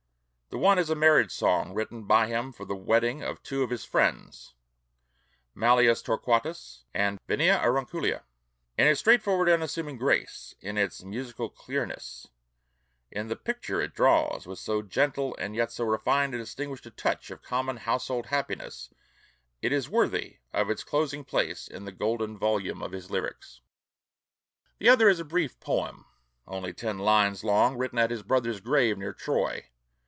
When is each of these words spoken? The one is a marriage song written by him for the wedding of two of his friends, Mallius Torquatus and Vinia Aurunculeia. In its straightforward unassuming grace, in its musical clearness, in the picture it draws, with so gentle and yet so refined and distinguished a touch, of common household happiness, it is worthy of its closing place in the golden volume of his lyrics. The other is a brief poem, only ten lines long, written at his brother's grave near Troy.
The 0.53 0.57
one 0.57 0.77
is 0.77 0.89
a 0.89 0.95
marriage 0.95 1.31
song 1.31 1.73
written 1.73 2.03
by 2.03 2.27
him 2.27 2.51
for 2.51 2.65
the 2.65 2.75
wedding 2.75 3.23
of 3.23 3.41
two 3.41 3.63
of 3.63 3.69
his 3.69 3.85
friends, 3.85 4.53
Mallius 5.55 6.01
Torquatus 6.01 6.83
and 6.93 7.25
Vinia 7.25 7.57
Aurunculeia. 7.61 8.23
In 8.77 8.85
its 8.85 8.99
straightforward 8.99 9.47
unassuming 9.47 9.95
grace, 9.97 10.53
in 10.59 10.77
its 10.77 11.05
musical 11.05 11.47
clearness, 11.49 12.27
in 13.11 13.29
the 13.29 13.37
picture 13.37 13.79
it 13.79 13.93
draws, 13.93 14.45
with 14.45 14.59
so 14.59 14.81
gentle 14.81 15.37
and 15.39 15.55
yet 15.55 15.71
so 15.71 15.85
refined 15.85 16.33
and 16.33 16.43
distinguished 16.43 16.85
a 16.85 16.91
touch, 16.91 17.31
of 17.31 17.41
common 17.41 17.77
household 17.77 18.25
happiness, 18.25 18.89
it 19.61 19.71
is 19.71 19.87
worthy 19.87 20.39
of 20.51 20.69
its 20.69 20.83
closing 20.83 21.23
place 21.23 21.65
in 21.69 21.85
the 21.85 21.93
golden 21.93 22.37
volume 22.37 22.83
of 22.83 22.91
his 22.91 23.09
lyrics. 23.09 23.61
The 24.79 24.89
other 24.89 25.07
is 25.07 25.21
a 25.21 25.23
brief 25.23 25.57
poem, 25.61 26.07
only 26.45 26.73
ten 26.73 26.99
lines 26.99 27.45
long, 27.45 27.77
written 27.77 27.97
at 27.99 28.11
his 28.11 28.21
brother's 28.21 28.59
grave 28.59 28.97
near 28.97 29.13
Troy. 29.13 29.67